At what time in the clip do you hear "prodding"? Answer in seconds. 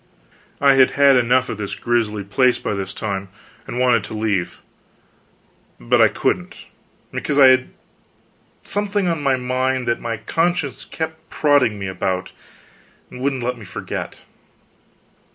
11.29-11.77